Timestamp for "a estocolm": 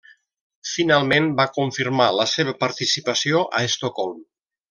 3.59-4.19